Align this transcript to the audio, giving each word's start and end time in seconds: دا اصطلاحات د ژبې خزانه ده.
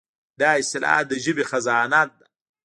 دا 0.39 0.49
اصطلاحات 0.61 1.05
د 1.09 1.13
ژبې 1.23 1.43
خزانه 1.51 2.01
ده. 2.09 2.23